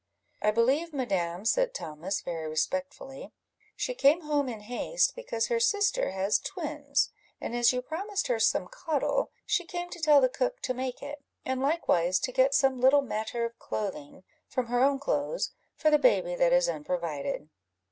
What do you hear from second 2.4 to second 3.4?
respectfully,